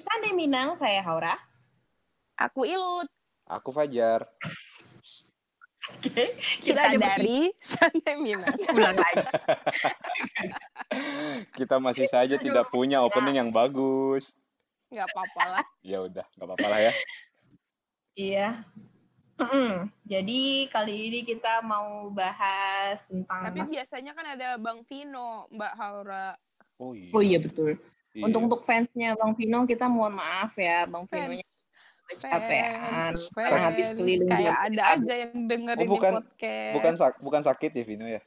[0.00, 1.36] Sunday Minang, saya Haura.
[2.40, 3.04] Aku Ilut.
[3.44, 4.24] Aku Fajar.
[6.00, 6.32] Oke,
[6.64, 8.56] Kita, ada dari Sunday Minang.
[8.72, 9.26] ulang lagi.
[11.60, 14.32] Kita masih saja tidak punya opening yang bagus.
[14.88, 15.64] Nggak apa-apa lah.
[15.84, 16.92] Ya udah, nggak apa-apa lah ya.
[18.16, 18.48] Iya.
[19.40, 19.88] Mm-mm.
[20.04, 26.36] Jadi kali ini kita mau bahas tentang Tapi biasanya kan ada Bang Vino, Mbak Haura.
[26.80, 27.12] Oh iya.
[27.12, 27.76] Oh iya betul.
[28.10, 28.26] Iya.
[28.26, 31.58] Untuk untuk fansnya Bang Vino kita mohon maaf ya Bang Vinonya Fans.
[32.10, 33.14] kecapean.
[33.38, 36.74] Karena habis keliling Kayak ada aja yang dengerin Oh, bukan- di podcast.
[36.74, 38.18] bukan sak bukan sakit ya Vino ya?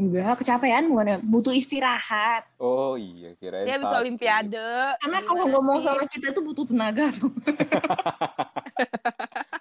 [0.00, 1.18] Enggak, kecapean bukan ya?
[1.20, 2.48] butuh istirahat.
[2.56, 4.00] Oh iya, kirain Dia habis sakit.
[4.00, 4.68] Olimpiade.
[4.96, 7.28] Karena kalau ngomong sama kita itu butuh tenaga tuh.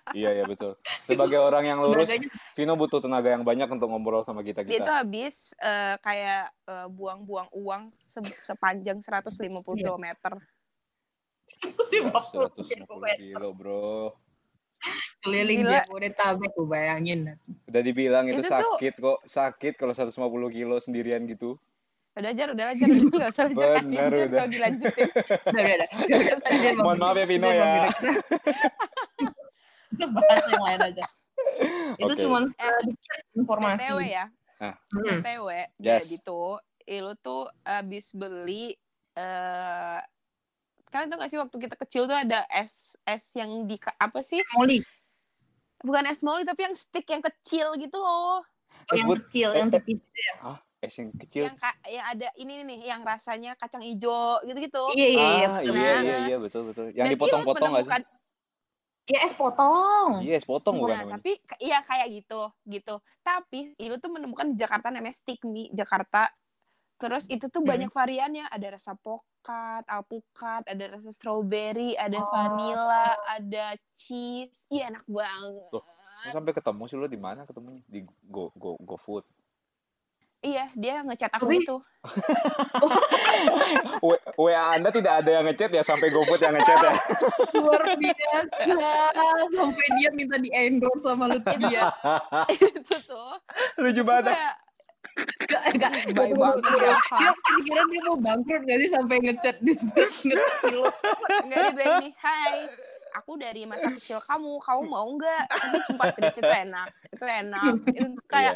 [0.09, 0.73] Iya ya betul.
[1.05, 4.81] Sebagai orang yang lurus, Tenaganya Vino butuh tenaga yang banyak untuk ngobrol sama kita Dia
[4.81, 4.93] tuh kita.
[4.97, 9.37] habis eh, kayak eh, buang-buang uang se- sepanjang 150
[9.77, 9.93] Iya.
[9.93, 10.05] km.
[11.45, 14.17] 150 150 kilo bro.
[15.19, 15.83] Keliling Gila.
[15.83, 17.19] Jabodetabek gue bayangin.
[17.65, 20.15] Udah dibilang itu, Itu tuh- sakit kok, sakit kalau 150
[20.49, 21.59] kilo sendirian gitu.
[22.11, 24.35] Udah ajar, udah ajar, udah nggak usah ajar kasihan Benar, Jar udah.
[24.35, 25.07] kalau dilanjutin.
[25.49, 25.87] Udah, udah,
[26.49, 26.73] udah.
[26.77, 27.65] Mohon maaf ya Vino ya.
[30.09, 31.05] bahas yang lain aja.
[31.95, 32.21] Itu Oke.
[32.21, 33.79] cuma eh, dikit informasi.
[33.85, 34.25] BTW ya,
[34.59, 34.75] Hmm.
[35.23, 35.47] BTW.
[35.77, 36.03] Yes.
[36.03, 38.73] Jadi tuh, Ilu tuh abis beli
[39.13, 39.99] eh
[40.89, 44.41] kalian tau gak sih waktu kita kecil tuh ada es es yang di apa sih?
[44.51, 44.81] Molly
[45.79, 48.43] Bukan es molly tapi yang stick yang kecil gitu loh.
[48.91, 49.99] yang Sebut kecil, yang tipis.
[50.79, 51.43] es yang kecil.
[51.47, 51.55] Yang
[51.87, 54.83] yang ada ini nih yang rasanya kacang hijau gitu-gitu.
[54.95, 55.47] Iya, iya, iya.
[55.47, 55.75] ah, betul.
[55.75, 56.85] iya iya iya betul betul.
[56.91, 58.03] Yang Dan dipotong-potong nggak sih?
[59.09, 60.09] Iya, es potong.
[60.21, 61.17] Iya, es potong bukan Nah, namanya.
[61.17, 62.95] tapi iya kayak gitu, gitu.
[63.25, 66.29] Tapi Ilu tuh menemukan di Jakarta namanya stick mie Jakarta.
[67.01, 67.69] Terus itu tuh Hmm.
[67.73, 69.25] banyak variannya, ada rasa pokat,
[69.85, 72.27] alpukat, ada rasa strawberry, ada Oh.
[72.27, 74.65] vanilla, ada cheese.
[74.67, 75.69] Iya enak banget.
[75.71, 75.83] Tuh.
[76.29, 77.79] Sampai ketemu sih lu di mana ketemunya?
[77.87, 79.23] Di Go Go GoFood.
[80.39, 81.75] Iya, dia ngechat aku Tapi- gitu.
[83.99, 86.91] W- WA Anda tidak ada yang ngechat ya sampai GoFood yang ngechat ya.
[87.59, 88.95] Luar biasa.
[89.51, 91.91] Sampai dia minta di endorse sama lu dia.
[92.55, 93.35] itu tuh.
[93.79, 94.31] Lucu Itu banget.
[94.31, 94.55] kayak
[95.49, 95.91] Gak, gak.
[96.13, 96.95] Banget ya.
[97.65, 100.83] Dia mau bangkrut gak sih sampai ngechat di ngechat lu.
[101.45, 102.55] Enggak dia bilang hai,
[103.17, 105.43] aku dari masa kecil kamu, kamu mau nggak?
[105.49, 107.73] Tapi sumpah serius itu enak, itu enak.
[107.93, 108.55] Itu kayak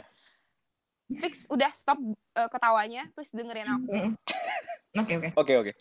[1.13, 1.19] Iya.
[1.19, 1.99] fix udah stop
[2.33, 3.91] eh, ketawanya terus dengerin aku
[4.97, 5.29] Oke, oke.
[5.35, 5.71] Oke oke.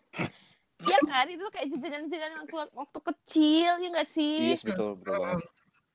[0.82, 5.46] Iya kan itu kayak jajanan-jajanan waktu waktu kecil ya nggak sih Yes betul betul banget.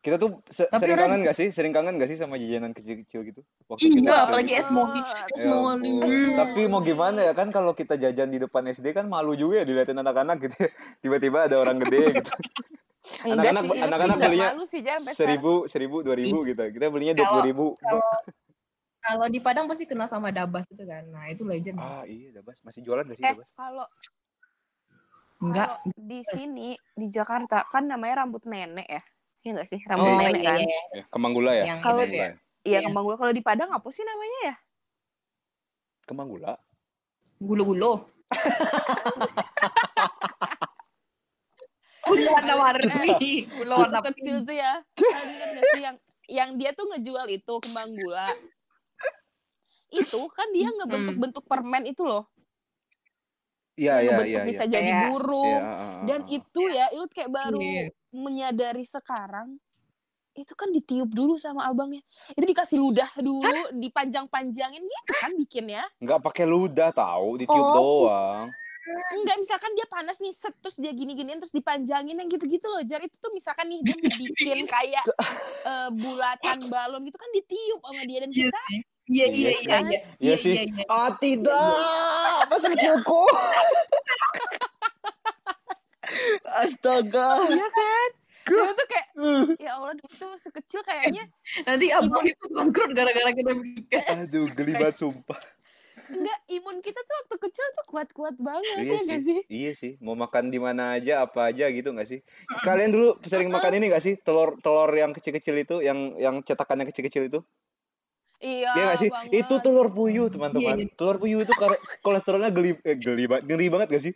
[0.07, 1.47] Kita tuh se- Tapi sering orang- kangen gak sih?
[1.51, 3.41] Sering kangen gak sih sama jajanan kecil-kecil gitu?
[3.67, 4.69] Waktu Iya, kita apalagi es.
[4.71, 5.03] Banget.
[5.35, 5.79] Es ampun.
[6.31, 9.65] Tapi mau gimana ya kan kalau kita jajan di depan SD kan malu juga ya
[9.65, 10.55] diliatin anak-anak gitu.
[11.03, 12.31] Tiba-tiba ada orang gede gitu.
[13.27, 14.79] Anak-anak- anak-anak belinya sih.
[15.11, 16.63] Seribu, seribu, dua ribu gitu.
[16.65, 17.65] Kita belinya dua Kalau- puluh ribu.
[17.77, 18.03] Kalau
[18.97, 21.03] kalau di Padang pasti kenal sama Dabas itu kan.
[21.05, 21.75] Nah, itu legend.
[21.77, 23.51] Ah iya, Dabas masih jualan gak sih eh Dabas?
[23.51, 23.87] kalau
[25.37, 25.83] Enggak.
[25.93, 29.03] di sini di Jakarta kan namanya rambut nenek ya
[29.47, 30.81] Iya nggak sih rambut Oh, nenek iya, kan iya.
[30.91, 31.63] Ya, kembang gula ya?
[31.65, 32.11] Yang Kalau Kembang ya.
[32.11, 32.35] gula ya?
[32.59, 32.79] iya Iya.
[32.83, 34.55] kembang gula kalau di Padang apa sih namanya ya
[36.03, 36.53] Kembang gula?
[37.39, 37.91] Gulu-gulu.
[42.01, 43.47] Gula warna-warni.
[43.47, 44.73] Gula waktu warna kecil tuh ya
[45.71, 45.95] sih yang
[46.27, 48.35] yang dia tuh ngejual itu kembang gula
[49.87, 52.27] itu kan dia ngebentuk-bentuk permen itu loh
[53.77, 54.49] Iya, Yang iya, ngebentuk iya.
[54.49, 54.71] bisa iya.
[54.73, 57.85] jadi burung Iya, ah, ah, dan itu ya Ilut kayak baru Iya.
[58.09, 59.49] menyadari sekarang
[60.33, 62.01] itu kan ditiup dulu sama abangnya
[62.33, 68.05] itu dikasih ludah dulu dipanjang-panjangin gitu kan bikinnya nggak pakai ludah tahu, ditiup Oh.
[68.05, 68.49] doang.
[69.17, 73.03] enggak misalkan dia panas nih set terus dia gini-giniin terus dipanjangin yang gitu-gitu loh jar
[73.03, 75.03] itu tuh misalkan nih dia bikin kayak
[75.65, 78.61] eh, bulatan balon gitu kan ditiup sama dia dan Iya kita.
[79.07, 79.83] Iya, iya, Iya iya, kan?
[79.87, 79.99] iya.
[80.19, 80.53] Iya sih.
[80.53, 80.83] iya, iya.
[80.91, 83.23] Ah tidak, masa kecilku.
[86.47, 87.29] Astaga.
[87.51, 88.09] iya kan
[88.47, 91.25] itu tuh kayak Uh, ya Allah dulu tuh sekecil kayaknya
[91.67, 93.99] Nanti abang itu bangkrut gara-gara kita bikin.
[94.13, 95.41] Aduh, geli banget sumpah.
[96.07, 99.91] enggak imun kita tuh waktu kecil tuh kuat-kuat banget Iya ya sih, sih iya sih.
[99.99, 102.23] Mau makan di mana aja, apa aja gitu nggak sih?
[102.63, 104.13] Kalian dulu sering makan ini nggak sih?
[104.23, 107.39] Telur telur yang kecil-kecil itu, yang yang cetakannya kecil-kecil itu?
[108.37, 109.09] Iya Iya nggak sih?
[109.09, 109.31] banget.
[109.33, 110.75] Itu telur puyuh, teman-teman.
[110.77, 110.93] Iya, iya.
[110.93, 111.53] Telur puyuh itu
[112.05, 114.13] kolesterolnya geli eh, geli banget, ngeri banget gak sih?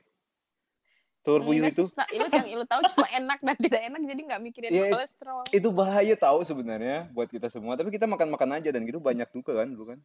[1.22, 2.06] Telur puyuh Enggak itu Sta.
[2.10, 5.70] Ilut yang ilu tahu cuma enak dan tidak enak jadi nggak mikirin Iya, kolesterol itu
[5.70, 7.78] bahaya tahu sebenarnya buat kita semua.
[7.78, 10.00] Tapi kita makan-makan aja dan gitu banyak juga kan, dulu kan?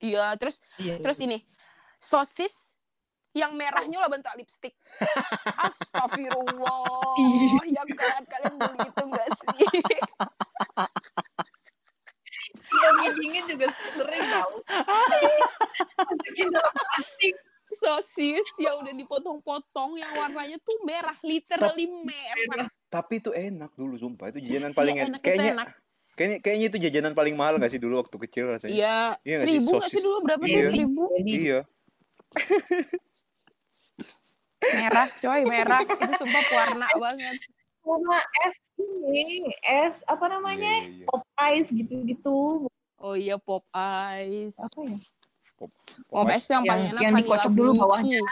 [0.00, 0.96] iya terus Iya.
[1.04, 1.44] terus ini
[2.00, 2.80] sosis
[3.36, 4.72] yang merahnya lah bentuk lipstick.
[5.68, 7.14] Astagfirullah.
[7.68, 9.48] yang kalian kalian beli itu enggak sih?
[12.70, 14.52] Kita dingin juga sering tau.
[16.00, 17.34] Masukin dalam plastik.
[18.20, 22.68] Sosis yang udah dipotong-potong yang warnanya tuh merah, literally merah.
[22.92, 24.28] Tapi itu enak dulu sumpah.
[24.28, 25.20] Itu jajanan paling Iya, enak.
[25.24, 25.68] Kayaknya enak.
[26.20, 28.76] kayaknya kayaknya itu jajanan paling mahal gak sih dulu waktu kecil rasanya?
[28.76, 29.44] Iya, Iya sih?
[29.48, 30.68] seribu nggak sih dulu berapa sih Iya.
[30.68, 31.02] seribu?
[31.16, 31.60] Iya.
[34.60, 35.80] Merah, coy, merah.
[35.80, 37.36] Itu sumpah warna banget.
[37.80, 40.84] Sama es ini, es apa namanya?
[40.84, 41.06] Iya, iya, iya.
[41.08, 41.24] Pop
[41.56, 42.68] ice gitu-gitu.
[43.00, 43.64] Oh iya, pop
[44.20, 44.60] ice.
[44.60, 44.98] Apa ya?
[45.60, 45.76] Pop-
[46.08, 48.20] Pop pop ice yang, Yang- paling enak yang dikocok dulu bawahnya.
[48.24, 48.28] tuh.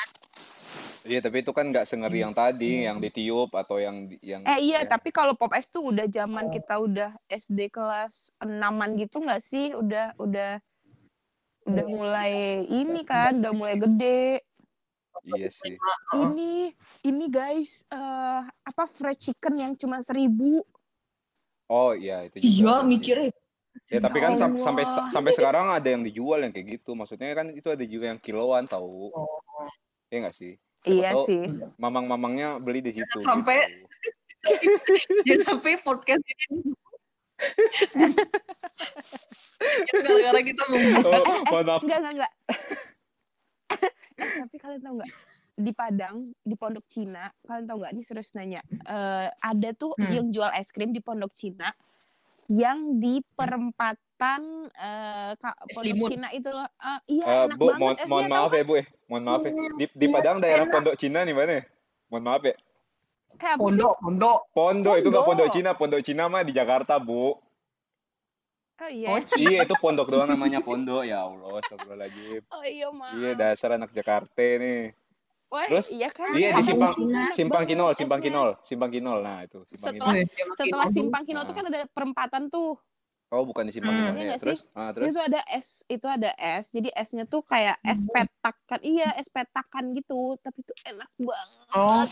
[1.08, 4.84] Iya, tapi itu kan nggak sengeri yang tadi, yang ditiup atau yang yang Eh iya,
[4.84, 4.92] ya.
[4.92, 9.72] tapi kalau pop ice tuh udah zaman kita udah SD kelas 6-an gitu nggak sih?
[9.72, 10.60] Udah udah
[11.64, 14.40] udah mulai ini kan, udah mulai gede.
[15.28, 15.76] Iya sih.
[16.14, 16.72] Ini
[17.04, 20.64] ini guys, eh apa fried chicken yang cuma seribu.
[21.68, 22.84] Oh iya itu juga.
[22.84, 23.28] Iya, sih.
[23.86, 26.92] Ya tapi kan sam- sampai sampai sekarang ada yang dijual yang kayak gitu.
[26.92, 29.14] Maksudnya kan itu ada juga yang kiloan tahu.
[29.14, 29.40] Oh.
[30.08, 30.58] Iya nggak sih?
[30.82, 31.42] Iya tahu sih.
[31.76, 33.18] Mamang-mamangnya beli di situ.
[33.20, 33.86] Sampai- gitu.
[35.28, 36.72] Ya sampai podcast ini.
[39.92, 41.02] Gara-gara kita ngomong.
[41.04, 41.80] Oh, mohon maaf.
[41.82, 42.32] Enggak, enggak, enggak.
[44.18, 45.12] Eh, tapi kalian tahu nggak?
[45.58, 47.92] Di Padang, di Pondok Cina, kalian tahu nggak?
[47.94, 48.62] Ini serius nanya.
[48.70, 50.10] Eh, ada tuh Hmm.
[50.14, 51.74] yang jual es krim di Pondok Cina
[52.48, 54.40] yang di perempatan
[54.72, 56.08] eh Ka- Es Pondok.
[56.08, 56.64] Cina itu loh.
[56.64, 58.58] Eh, iya, Eh, enak Bu, banget mohon, esnya, mohon maaf kan?
[58.58, 58.72] ya, Bu.
[58.74, 58.84] ya.
[59.06, 59.50] Mohon maaf ya.
[59.52, 60.74] Di, di Iya, Padang daerah enak.
[60.74, 61.58] Pondok Cina nih mana?
[62.08, 62.48] Mohon maaf ya.
[62.48, 62.56] Eh,
[63.38, 63.56] sih?
[63.60, 64.38] Pondok, pondok.
[64.50, 65.48] Pondok itu nggak Pondok.
[65.52, 65.70] Cina.
[65.76, 67.36] Pondok Cina mah di Jakarta, Bu.
[68.78, 69.10] Oh iya.
[69.10, 71.02] Oh, iya, itu pondok doang namanya pondok.
[71.02, 72.42] Ya Allah, astagfirullahaladzim.
[72.48, 73.12] Oh iya, maaf.
[73.12, 74.94] Iya, dasar anak Jakarta nih.
[75.48, 76.28] Wah, Terus, iya kan?
[76.30, 76.92] Iya, di Simpang
[77.32, 78.20] Simpang Kinol, Simpang.
[78.20, 79.18] Kinol, Simpang Kinol.
[79.20, 80.54] Nah, itu Simpang Setelah- Kinol.
[80.54, 81.54] Setelah Simpang Kinol Nah.
[81.54, 82.76] kan ada perempatan tuh.
[83.28, 84.12] Oh, bukan di Simpang Hmm.
[84.12, 84.36] Kinol Iya ya.
[84.36, 85.08] Terus, ah, terus.
[85.08, 86.66] Itu ada es, itu ada es.
[86.68, 88.12] Jadi esnya tuh kayak es Hmm.
[88.14, 88.80] petakan.
[88.82, 90.36] Iya, es petakan gitu.
[90.38, 91.48] Tapi tuh enak banget.
[91.72, 92.04] Oh,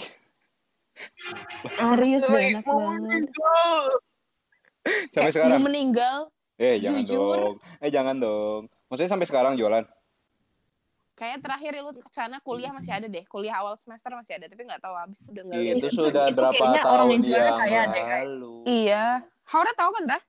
[1.68, 3.28] Serius deh, Aduh, enak oh banget.
[4.82, 5.52] Sampai Kayak sekarang.
[5.52, 6.18] mau meninggal.
[6.56, 7.36] Eh, jangan jujur.
[7.36, 7.56] dong.
[7.78, 8.60] Eh, jangan dong.
[8.88, 9.84] Maksudnya sampai sekarang jualan?
[11.16, 13.24] Kayak terakhir lu ke sana kuliah masih ada deh.
[13.24, 15.80] Kuliah awal semester masih ada, tapi nggak tahu habis sudah nggak Iya, lihat.
[15.80, 18.54] itu sudah itu berapa kayaknya orang tahun yang kayak lalu.
[18.68, 19.04] Iya.
[19.48, 20.22] Haura tahu kan, dah?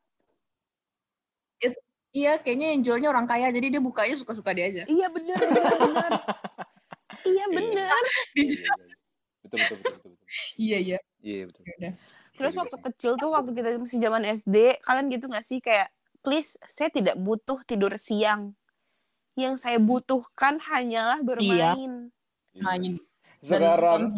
[2.16, 4.84] iya kayaknya yang jualnya orang kaya, jadi dia bukanya suka-suka dia aja.
[4.89, 6.13] Iya bener, bener, bener.
[7.28, 8.04] Iya bener.
[8.34, 8.95] Iya, iya, iya.
[9.44, 10.12] Betul, betul, betul, betul.
[10.16, 10.28] betul.
[10.56, 11.00] Iya, iya.
[11.22, 11.63] Iya, betul.
[12.38, 15.92] Terus Juga waktu kecil tuh, waktu kita masih zaman SD, kalian gitu nggak sih kayak,
[16.24, 18.56] please, saya tidak butuh tidur siang.
[19.38, 22.10] Yang saya butuhkan hanyalah bermain.
[22.57, 22.63] Iya.
[22.66, 22.98] Main
[23.38, 24.18] Sekarang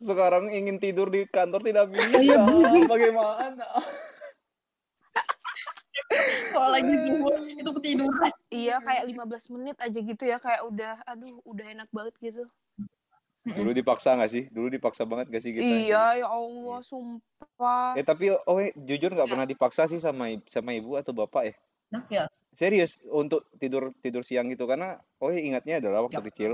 [0.00, 2.16] sekarang ingin tidur di kantor tidak bisa.
[2.24, 2.40] Iya,
[2.88, 3.52] Bagaimana?
[6.56, 8.32] Kalau lagi zuhur itu ketiduran.
[8.48, 12.48] Iya, kayak 15 menit aja gitu ya, kayak udah, aduh, udah enak banget gitu.
[13.46, 14.44] Dulu dipaksa nggak sih?
[14.50, 15.62] Dulu dipaksa banget gak sih kita?
[15.62, 17.94] Iya, ya Allah, sumpah.
[17.94, 21.54] Eh tapi oh eh, jujur nggak pernah dipaksa sih sama sama ibu atau bapak ya.
[21.92, 22.24] Enak ya.
[22.56, 26.26] Serius untuk tidur tidur siang gitu karena oh ingatnya adalah waktu Ya.
[26.26, 26.50] kecil.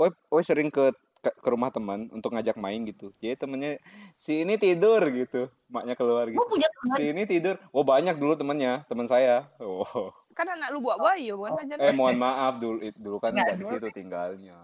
[0.00, 0.90] Oh oh sering ke
[1.24, 3.08] ke rumah teman untuk ngajak main gitu.
[3.22, 3.80] Jadi temennya
[4.20, 6.36] si ini tidur gitu, maknya keluar gitu.
[6.36, 6.96] Gue punya teman.
[7.00, 7.56] Si ini tidur.
[7.72, 9.48] Oh banyak dulu temennya, teman saya.
[9.56, 10.12] Oh.
[10.36, 11.78] Kan anak lu buat bayi, bukan Fajar?
[11.80, 14.58] Eh mohon maaf dulu it- dulu kan Enggak, nggak di situ tinggalnya.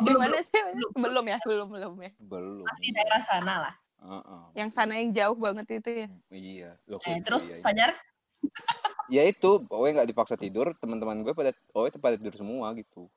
[0.00, 0.60] Gimana sih?
[0.96, 2.10] Belum ya, belum, belum ya.
[2.24, 2.64] Belum.
[2.66, 2.94] Pasti iya.
[2.96, 3.74] daerah sana lah.
[4.00, 4.42] Heeh.
[4.64, 6.08] Yang sana yang jauh banget itu ya.
[6.32, 6.70] Iya.
[6.88, 7.62] Loh, Eh, terus iya, iya.
[7.62, 7.90] Fajar,
[9.10, 13.10] ya itu oh nggak dipaksa tidur teman-teman gue pada oh itu pada tidur semua gitu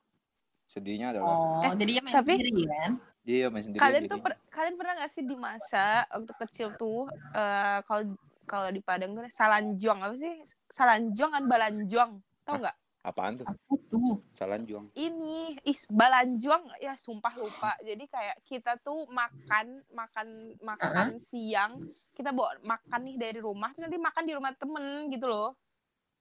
[0.65, 2.91] sedihnya adalah oh, Eh, jadinya main tapi- sendiri kan?
[3.23, 4.11] iya main sendiri Kalian jadi.
[4.11, 8.03] tuh per- kalian pernah gak sih di masa waktu kecil tuh eh, kalau
[8.43, 10.35] kalau di Padang tuh salanjuang apa sih?
[10.67, 12.11] Salanjuang kan balanjuang.
[12.43, 12.75] Tau nggak?
[13.03, 13.47] apaan tuh
[13.87, 14.15] Tuh.
[14.31, 17.75] salanjuang Ini is balanjuang ya sumpah lupa.
[17.79, 20.27] Jadi kayak kita tuh makan makan
[20.59, 25.27] makan siang, kita bawa makan nih dari rumah terus nanti makan di rumah temen gitu
[25.27, 25.51] loh.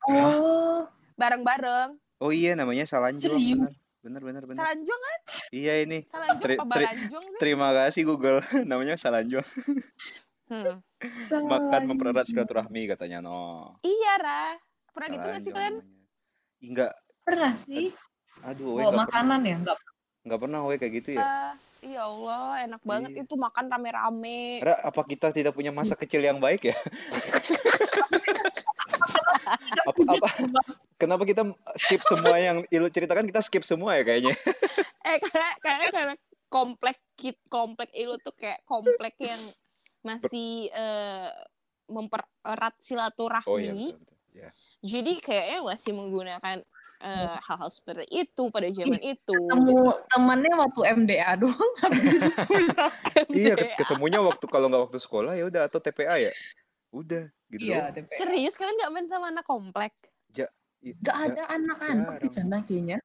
[0.05, 1.95] Oh, Bareng-bareng.
[2.19, 3.75] oh iya namanya salanjuang Serius?
[3.99, 5.21] bener bener bener Salanjuang kan?
[5.51, 7.39] iya ini Salanjuang Tri- apa tri- balanjuang sih?
[7.39, 9.47] terima kasih Google namanya salanjuang
[10.45, 10.83] Hmm.
[11.49, 14.45] makan mempererat silaturahmi katanya no Iya, Ra.
[14.91, 15.75] Pernah gitu gak sih kalian?
[15.77, 16.03] namanya.
[16.61, 16.93] Enggak
[17.23, 17.87] pernah sih.
[18.43, 19.57] aduh we Bawa pernah makanan ya?
[19.57, 19.79] Enggak.
[20.21, 23.23] enggak pernah we kayak gitu ya Ah, Iya Allah, enak banget Iya.
[23.23, 24.61] itu makan rame-rame.
[24.61, 26.77] Ra, apa kita tidak punya masa kecil yang baik ya
[29.89, 30.29] apa apa?
[31.01, 31.43] kenapa kita
[31.79, 33.27] skip semua yang Ilu ceritakan?
[33.29, 34.35] Kita skip semua ya kayaknya.
[35.03, 36.15] Eh karena karena karena
[36.47, 39.41] komplek kit komplek itu tuh kayak komplek yang
[40.07, 41.31] masih eh,
[41.91, 43.51] mempererat silaturahmi.
[43.51, 44.17] Oh iya betul betul.
[44.33, 44.51] Ya
[44.83, 46.57] jadi kayaknya masih menggunakan
[47.03, 49.79] eh, hal-hal seperti itu pada zaman itu ketemu
[50.11, 51.73] temannya waktu MDA doang
[53.31, 56.33] iya ketemunya waktu kalau nggak waktu sekolah ya udah atau TPA ya
[56.93, 58.05] udah gitu Iya, doang.
[58.05, 58.17] TPA.
[58.17, 59.93] serius kalian nggak main sama anak komplek
[60.83, 62.99] I- Gak ada anak-anak di sana kayaknya.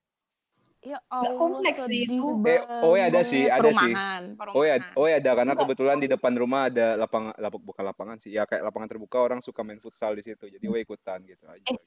[0.81, 2.25] ya Nggak Allah kompleks sih itu.
[2.41, 3.93] Eh, oh ya ada sih, ada sih.
[3.93, 4.23] perumahan,
[4.57, 5.61] Oh ya, oh ya ada karena Enggak.
[5.69, 9.45] kebetulan di depan rumah ada lapangan, lapang, bukan lapangan sih, ya kayak lapangan terbuka orang
[9.45, 11.69] suka main futsal di situ, jadi gue ikutan gitu aja.
[11.69, 11.77] Eh.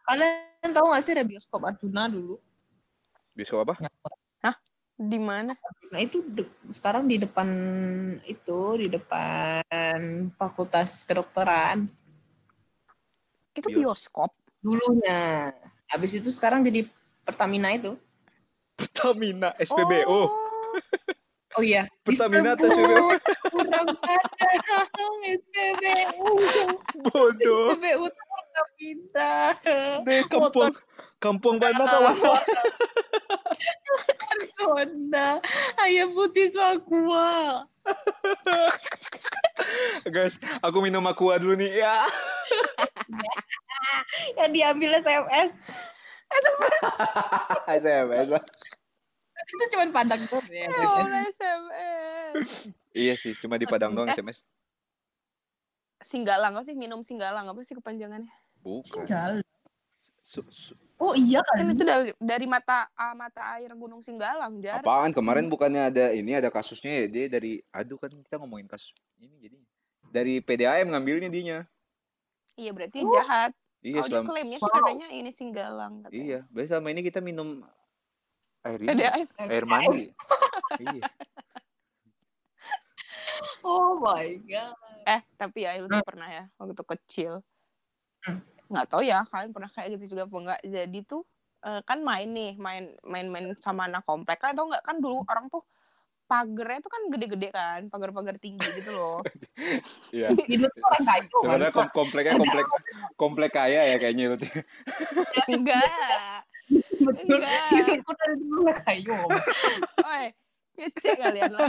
[0.00, 2.40] Kalian tahu gak sih ada bioskop Arjuna dulu?
[3.36, 3.84] Bioskop apa?
[4.94, 5.52] Di mana
[5.90, 7.48] Nah itu de- sekarang di depan
[8.26, 9.62] itu di depan
[10.34, 11.86] Fakultas Kedokteran
[13.54, 15.52] itu Bios- bioskop dulunya.
[15.86, 16.88] Habis itu sekarang jadi
[17.22, 17.94] Pertamina itu.
[18.74, 20.08] Pertamina, SPBU.
[20.08, 20.32] Oh.
[21.54, 23.20] Oh iya, Pertamina atau disebut.
[23.54, 26.26] Kurang kadang SPBU.
[27.06, 27.78] Bodoh.
[27.78, 28.04] SPBU
[28.74, 29.54] pindah.
[30.02, 30.72] Deh, kampung,
[31.22, 32.14] kampung mana kawan?
[35.78, 37.64] Ayam putih aqua.
[40.14, 41.84] Guys, aku minum aqua dulu nih.
[41.84, 41.96] Ya.
[44.40, 45.50] Yang diambil SMS
[47.68, 48.28] SMS.
[49.54, 50.66] itu cuma padang tuh ya.
[50.66, 52.48] Ya SMS.
[52.94, 54.08] Iya sih, cuma di Padang doang.
[54.10, 54.42] SMS.
[56.04, 58.28] Singgalang apa sih minum singgalang apa sih kepanjangannya?
[58.60, 59.40] Bukan.
[60.20, 61.74] Su- su- Oh iya Kan kan.
[61.76, 64.80] itu dari dari mata ah, mata air Gunung Singgalang, Jar.
[64.80, 65.12] Apaan?
[65.12, 67.06] Kemarin bukannya ada ini ada kasusnya ya?
[67.12, 69.58] Dia dari aduh kan kita ngomongin kasus ini jadi
[70.08, 71.58] dari PDAM ngambilnya dinya.
[72.56, 73.12] Iya, berarti Oh.
[73.12, 73.52] jahat.
[73.84, 76.16] Iya, oh, dia selama, klaimnya sih katanya ini Singgalang katanya.
[76.16, 76.38] iya.
[76.48, 77.48] Biasa selama ini kita minum
[78.64, 79.26] air ini, PDAM.
[79.44, 80.04] air mandi.
[80.88, 81.04] iya.
[83.60, 84.72] Oh my god.
[85.04, 87.44] Eh, tapi ya lu tuh pernah ya waktu kecil.
[88.24, 88.40] Hmm.
[88.70, 90.60] Nggak tahu ya, kalian pernah kayak gitu juga apa enggak?
[90.64, 91.22] Jadi tuh
[91.64, 94.40] eh, kan main nih, main main-main sama anak komplek.
[94.40, 95.62] Kalian tau nggak kan dulu orang tuh
[96.24, 99.20] pagernya tuh kan gede-gede kan, pagar-pagar tinggi gitu loh.
[100.10, 100.32] Iya.
[100.52, 101.44] Ini tuh orang kayu kan.
[101.44, 102.66] Sebenarnya kom kompleknya komplek
[103.14, 104.48] komplek kaya ya kayaknya itu.
[105.52, 106.48] Enggak.
[106.96, 107.38] Betul.
[107.38, 107.68] Enggak.
[107.70, 109.18] Hidupku dari dulu lah kayu.
[110.10, 110.24] Oi,
[110.80, 111.68] ngecek kalian lah.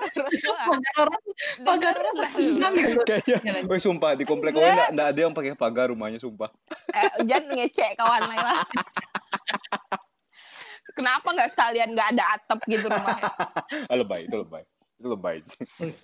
[0.00, 1.22] Pagar orang
[1.60, 3.00] pagar orang senang gitu.
[3.04, 3.62] Kayaknya, Jalan.
[3.68, 6.48] woi sumpah di komplek gue nggak nggak ada yang pakai pagar rumahnya sumpah.
[6.90, 8.64] Eh, jangan ngecek kawan lain lah.
[10.90, 13.30] Kenapa nggak sekalian nggak ada atap gitu rumahnya?
[13.86, 14.64] Ah, lebay itu lebay.
[15.00, 15.36] Itu lebay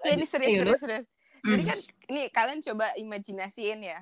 [0.09, 1.07] ini serius, Ayo, serius, serius.
[1.47, 1.71] Jadi Hmm.
[1.71, 1.79] kan,
[2.11, 3.99] nih kalian coba imajinasiin ya.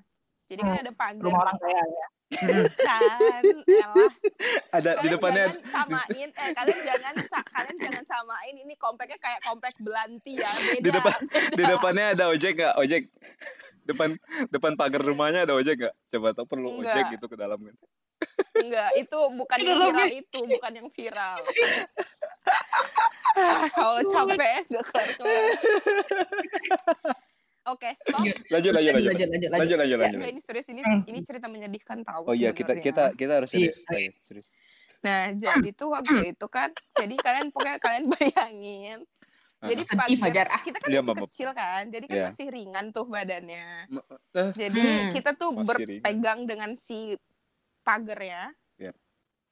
[0.48, 2.06] Jadi kan ada pagar Rumah orang kaya ya.
[2.74, 4.10] Kan, elah.
[4.72, 9.18] Ada di Kalian depannya jangan samain, eh kalian jangan sa- kalian jangan samain ini kompleknya
[9.18, 10.80] kayak komplek Belanti ya, beda.
[10.80, 11.54] Di depan- beda.
[11.54, 12.74] di depannya ada ojek nggak?
[12.76, 13.02] Ojek
[13.84, 14.08] depan
[14.48, 15.94] depan pagar rumahnya ada ojek nggak?
[16.08, 16.94] Coba tau perlu Enggak.
[16.96, 17.76] ojek gitu ke dalam kan?
[18.56, 21.38] Enggak, itu bukan yang viral itu, bukan yang viral.
[23.74, 25.50] Kalau capek, nggak kelar-kelar.
[27.66, 28.20] Oke, stop.
[28.46, 29.10] Lanjut lanjut lanjut.
[29.10, 29.50] lanjut lanjut Lanjut lanjut.
[29.50, 30.14] lanjut Ya, lanjut.
[30.14, 31.00] Enggak, ini serius, ini Hmm.
[31.02, 33.78] ini cerita menyedihkan tahu Oh iya kita kita kita harus Iya, serius.
[33.80, 33.94] oke.
[33.94, 34.46] Ayo, serius.
[35.00, 38.98] Nah, jadi tuh waktu itu kan, jadi kalian pokoknya kalian bayangin.
[39.60, 40.46] Jadi pagar- Fajar.
[40.50, 40.60] Ah.
[40.60, 42.24] kita kan Iya, masih kecil kan, jadi kan Iya.
[42.28, 43.68] masih ringan tuh badannya.
[44.34, 45.08] eh, Jadi Hmm.
[45.10, 47.16] kita tuh Masih berpegang dengan si
[47.80, 48.44] pagar ya.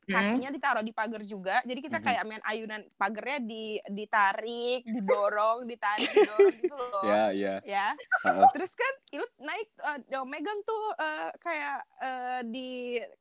[0.09, 0.43] Hmm.
[0.43, 2.05] kakinya ditaruh di pagar juga jadi kita Mhm.
[2.05, 7.63] kayak main ayunan pagarnya di ditarik didorong ditarik didorong gitu loh Ya ya.
[7.63, 7.95] ya
[8.25, 8.53] Heeh.
[8.55, 9.69] terus kan Ilut naik
[10.11, 12.69] dia megang tuh eh, kayak eh, di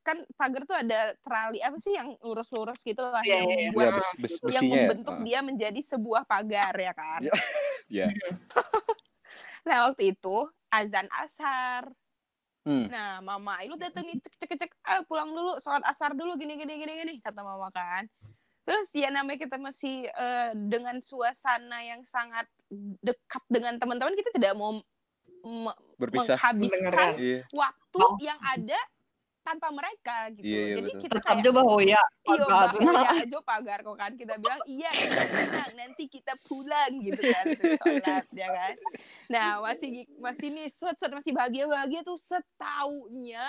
[0.05, 3.69] kan pagar tuh ada trali apa sih yang lurus-lurus gitu lah Iya, yang iya, iya.
[3.69, 4.91] membuat Ya, bes, bes, yang besinya ya.
[4.91, 5.25] membentuk Heeh.
[5.25, 7.23] dia menjadi sebuah pagar ya kan
[7.89, 8.07] Ya.
[8.09, 8.09] Ya.
[9.67, 11.91] nah waktu itu azan asar
[12.61, 12.85] Hmm.
[12.87, 16.53] Nah, mama, lu datang nih cek cek cek, ah, pulang dulu, sholat asar dulu, gini
[16.55, 18.05] gini gini gini, kata mama kan.
[18.61, 22.45] Terus ya namanya kita masih eh, dengan suasana yang sangat
[23.01, 24.77] dekat dengan teman-teman, kita tidak mau
[25.41, 26.37] me- Berpisah.
[26.37, 27.11] menghabiskan Mendengarkan.
[27.17, 27.39] Iya.
[27.49, 28.17] waktu Oh.
[28.21, 28.77] yang ada
[29.41, 30.45] tanpa mereka gitu.
[30.45, 31.01] Iya, iya, Jadi betul.
[31.01, 31.87] kita Tetap kayak coba oh ya.
[31.97, 32.69] Iya, Pagar.
[32.71, 34.11] Mbak, oh ya, aja pagar kok kan.
[34.13, 37.45] Kita bilang, iya, kita nanti kita pulang gitu kan.
[37.81, 38.73] Sholat, ya kan.
[39.27, 43.43] Nah, masih masih nih, set, set, masih bahagia-bahagia tuh setaunya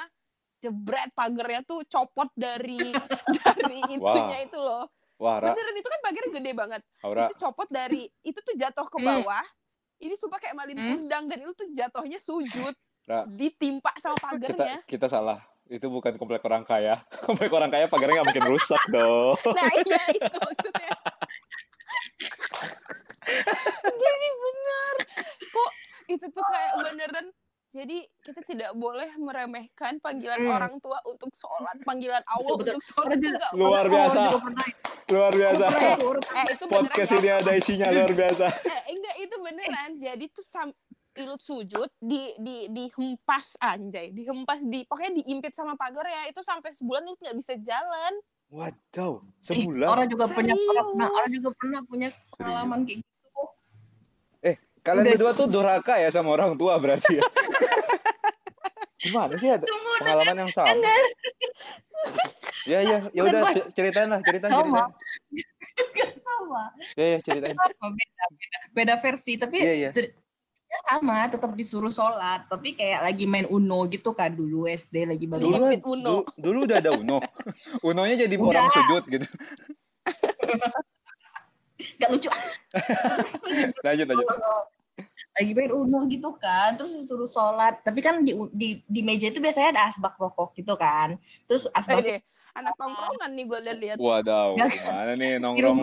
[0.58, 2.94] jebret pagarnya tuh copot dari
[3.42, 4.86] dari itunya itu loh.
[5.18, 6.82] Wah, Ra, Beneran itu kan pagarnya gede banget.
[7.02, 7.26] Aura.
[7.26, 9.06] Itu copot dari itu tuh jatuh ke Hmm.
[9.22, 9.44] bawah.
[10.02, 10.94] Ini sumpah kayak malin Hmm.
[10.98, 12.74] undang dan itu tuh jatuhnya sujud.
[13.02, 14.78] Ra, ditimpa sama kita pagernya.
[14.86, 15.42] kita salah.
[15.72, 17.00] Itu bukan komplek orang kaya.
[17.26, 19.36] Komplek orang kaya pagarnya nggak mungkin rusak dong.
[19.56, 20.92] Nah iya itu maksudnya.
[23.82, 24.94] Jadi benar.
[25.42, 25.70] Kok
[26.08, 27.26] itu tuh kayak beneran.
[27.72, 30.52] Jadi kita tidak boleh meremehkan panggilan Hmm.
[30.52, 32.72] orang tua untuk sholat, panggilan Allah Betul, betul.
[32.76, 34.22] untuk sholat itu juga- Luar biasa.
[35.08, 35.64] Luar biasa.
[35.72, 36.64] Eh itu.
[36.68, 38.46] Podcast ini ada isinya luar biasa.
[38.60, 39.90] Eh, enggak itu beneran.
[39.96, 40.68] Jadi tuh sam
[41.12, 46.26] ilut sujud di di dihempas anjay, dihempas di pokoknya diimpit sama pagar ya.
[46.26, 48.12] Itu sampai sebulan ilut nggak bisa jalan.
[48.48, 49.88] Waduh, Eh, sebulan.
[49.88, 50.68] orang juga punya Serius?
[50.76, 53.42] pernah orang juga pernah punya pengalaman kayak gitu.
[54.82, 55.12] Kalian Udah.
[55.14, 57.22] berdua tuh durhaka ya sama orang tua berarti ya.
[59.02, 60.74] Gimana sih ada Tunggu, pengalaman yang sama?
[62.62, 63.40] Ya ya, ya udah
[63.74, 64.90] ceritain lah, ceritain Sama.
[65.30, 66.18] ceritain.
[66.26, 66.62] sama.
[66.94, 67.54] Ya ya ceritain.
[67.54, 67.94] Beda,
[68.30, 69.90] beda, beda versi tapi Iya, iya.
[70.72, 75.28] Ceritanya sama tetap disuruh sholat tapi kayak lagi main uno gitu kan dulu SD lagi
[75.28, 75.68] baru Dulu Uno.
[75.76, 77.18] dulu, dulu udah ada Uno.
[77.88, 78.48] Unonya jadi Udah.
[78.48, 79.26] orang sujud gitu.
[81.98, 82.30] gak lucu
[83.84, 84.26] Lanjut lanjut.
[85.32, 89.40] lagi main uno gitu kan terus disuruh sholat tapi kan di di di meja itu
[89.40, 92.18] biasanya ada asbak rokok gitu kan terus Eh asbak deh,
[92.54, 93.96] anak tongkrongan nih gue lihat.
[93.98, 94.68] Waduh, Gak.
[94.70, 95.78] gimana nih nongkrong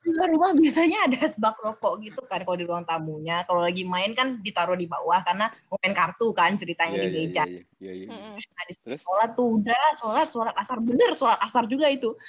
[0.00, 3.60] rumah di luar rumah biasanya ada asbak rokok gitu kan kalau di ruang tamunya kalau
[3.60, 7.44] lagi main kan ditaruh di bawah karena main kartu kan ceritanya Iya di iya meja
[7.44, 7.92] iya iya.
[7.92, 8.08] iya.
[8.08, 8.34] Mm-mm.
[8.40, 9.00] Nah, di Terus?
[9.04, 12.10] sholat tuh udah sholat sholat asar bener sholat asar juga itu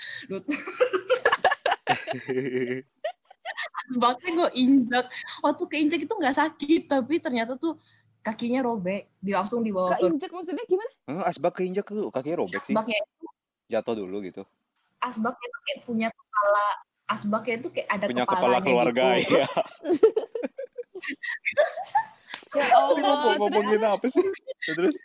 [3.92, 5.12] Bahkan gue injak
[5.44, 7.76] waktu keinjak itu nggak sakit tapi ternyata tuh
[8.24, 10.92] kakinya robek di langsung dibawa ke Keinjek maksudnya gimana?
[11.10, 12.72] Oh, asbak keinjak tuh kakinya robek sih.
[12.72, 13.00] asbaknya
[13.68, 14.44] Jatuh dulu gitu.
[15.02, 16.66] asbaknya tuh kayak punya kepala
[17.12, 19.36] asbaknya itu kayak ada Punya kepala kepalanya keluarga gitu.
[22.52, 22.62] Ya.
[22.62, 24.22] Ya Allah, ngomongin apa sih?
[24.70, 24.96] Terus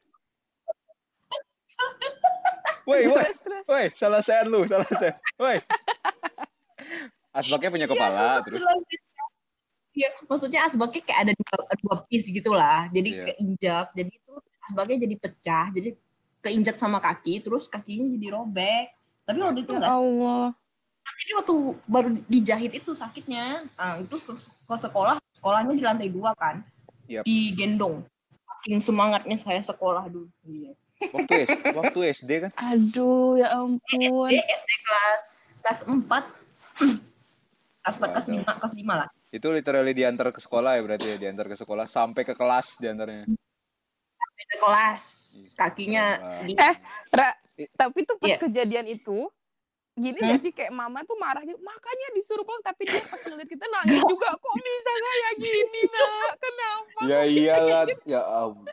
[2.86, 3.26] Woi, woi,
[3.66, 5.10] woi, salah sen lu, salah sen.
[5.42, 5.58] Woi.
[7.34, 8.62] Asbaknya punya kepala, terus
[9.96, 12.84] Iya, maksudnya asbaknya kayak ada dua, dua piece gitu lah.
[12.92, 13.24] Jadi Iya.
[13.32, 14.32] keinjak, jadi itu
[14.68, 15.90] asbaknya jadi pecah, jadi
[16.44, 18.92] keinjak sama kaki, terus kakinya jadi robek.
[19.24, 20.52] Tapi waktu itu nggak Allah.
[21.14, 21.54] Jadi waktu
[21.86, 23.62] baru dijahit itu sakitnya.
[23.78, 26.62] Nah, itu ke, ke sekolah, sekolahnya di lantai dua kan,
[27.06, 27.22] Yap.
[27.22, 28.02] digendong.
[28.46, 30.26] Saking semangatnya saya sekolah dulu.
[30.42, 30.74] Iya.
[30.96, 32.50] waktu S, waktu SD kan.
[32.56, 34.32] Aduh, ya ampun.
[34.32, 35.22] SD, SD kelas
[35.60, 36.24] kelas empat,
[37.84, 39.08] kelas empat, kelas lima, kelas lima lah.
[39.28, 43.28] Itu literally diantar ke sekolah ya berarti ya, diantar ke sekolah sampai ke kelas diantarnya.
[44.36, 45.02] Beda kelas,
[45.56, 46.04] kakinya
[46.44, 46.76] di Eh,
[47.08, 47.32] Ra,
[47.72, 48.38] tapi tuh pas Iya.
[48.44, 49.32] kejadian itu
[49.96, 50.28] gini Hmm?
[50.28, 53.64] gak sih kayak mama tuh marah gitu makanya disuruh pulang tapi dia pas ngeliat kita
[53.64, 56.32] nangis juga kok bisa kayak gini nak?
[56.36, 58.68] Kenapa Ya iyalah, kayak ya ampun.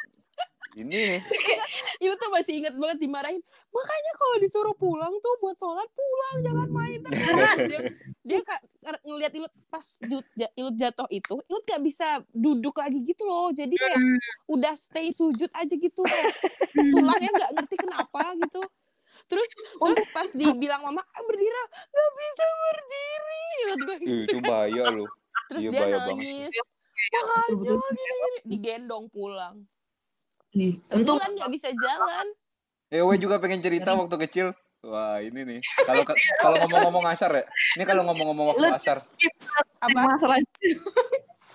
[0.73, 1.63] Ini nih, gitu?
[2.09, 3.38] Ibu tuh masih inget banget dimarahin
[3.69, 6.97] makanya kalau disuruh pulang tuh buat sholat pulang jangan main.
[6.99, 7.13] Terus
[7.69, 7.79] dia,
[8.25, 8.59] dia kak
[9.05, 10.25] ngeliat ilut pas jut,
[10.57, 13.53] ilut jatuh itu ilut gak bisa duduk lagi gitu loh.
[13.53, 14.01] Jadi kayak
[14.49, 16.33] udah stay sujud aja gitu kayak
[16.73, 18.62] tulangnya nggak ngerti kenapa gitu
[19.27, 21.59] terus terus pas dibilang mama ah, berdiri
[21.89, 24.49] nggak bisa berdiri gitu itu kan.
[24.49, 25.09] bahaya loh.
[25.49, 26.53] terus iya, dia bahaya banget nangis
[27.13, 28.39] makanya gini, gini.
[28.47, 29.55] digendong pulang
[30.53, 32.29] Ih, Untung nggak bisa jalan
[32.93, 34.53] Eh, gue juga pengen cerita waktu kecil.
[34.84, 35.60] Wah, ini nih.
[35.88, 36.04] Kalau
[36.43, 37.43] kalau ngomong-ngomong asar ya.
[37.80, 38.98] Ini kalau ngomong-ngomong waktu asar.
[39.80, 40.38] apa masalah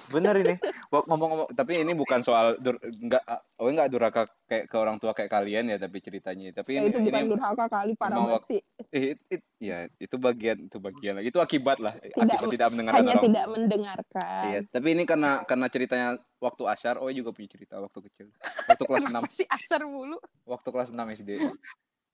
[0.08, 0.56] Bener ini.
[0.88, 3.20] Ngomong-ngomong, tapi ini bukan soal dur, enggak
[3.60, 6.48] oh enggak durhaka kayak ke orang tua kayak kalian ya, tapi ceritanya.
[6.56, 9.48] Tapi ya, ini, itu bukan ini durhaka kali parah emang banget sih eh, it- it-
[9.60, 11.28] ya itu bagian itu bagian lagi.
[11.28, 11.92] Itu akibat lah.
[12.00, 16.08] Tidak- akibat tidak mendengarkan hanya orang tidak mendengarkan Iya, tapi ini karena karena ceritanya
[16.40, 18.32] waktu asar, oh juga punya cerita waktu kecil.
[18.64, 20.16] Waktu kelas 6, kenapa sih asar mulu
[20.48, 21.30] waktu kelas 6 SD.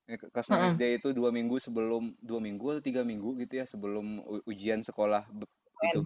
[0.04, 0.72] Eh, ke- Kelas 6 Heeh.
[0.76, 5.24] SD itu dua minggu sebelum dua minggu atau tiga minggu gitu ya sebelum ujian sekolah
[5.82, 6.04] itu.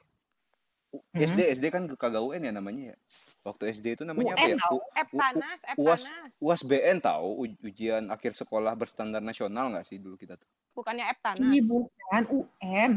[0.88, 1.20] Mhm.
[1.20, 2.96] SD SD kan kagak UN ya namanya ya.
[3.42, 4.56] Waktu SD itu namanya apa UN ya?
[4.56, 4.78] tau.
[4.78, 7.28] U- Eptanas uas Eptanas UAS BN tahu
[7.60, 10.48] ujian akhir sekolah berstandar nasional nggak sih dulu kita tuh?
[10.72, 12.90] bukannya Ini Eptanas bukan UN.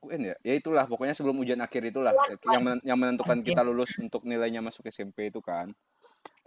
[0.00, 0.34] UN ya?
[0.40, 2.16] Ya itulah pokoknya sebelum ujian akhir itulah
[2.48, 3.52] yang men- yang menentukan Oke.
[3.52, 5.70] kita lulus untuk nilainya masuk SMP itu kan.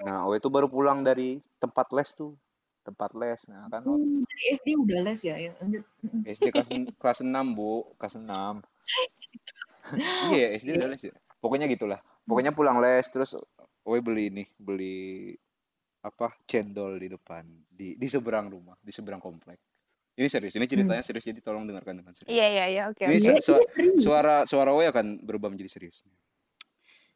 [0.01, 2.33] Nah, oh itu baru pulang dari tempat les tuh.
[2.81, 3.41] Tempat les.
[3.47, 5.35] Nah, kan oh, Hmm, Dari SD udah les ya.
[5.37, 5.51] ya.
[5.61, 5.83] lanjut.
[6.37, 7.85] SD kelas kelas 6, Bu.
[7.95, 8.61] Kelas 6.
[10.33, 11.13] iya, SD udah les ya.
[11.37, 12.01] Pokoknya gitulah.
[12.25, 13.33] Pokoknya pulang les terus
[13.81, 15.33] Owe beli ini, beli
[16.01, 16.29] apa?
[16.45, 19.57] Cendol di depan di di seberang rumah, di seberang komplek.
[20.13, 22.29] Ini serius, ini ceritanya serius jadi tolong dengarkan dengan serius.
[22.29, 23.25] iya iya iya oke Ini oke.
[23.25, 24.01] Iya, su- ini serius.
[24.05, 25.97] suara suara Owe akan berubah menjadi serius.